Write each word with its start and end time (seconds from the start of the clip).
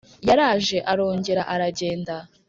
yaraje 0.27 0.77
arongera 0.91 1.41
aragenda, 1.53 2.15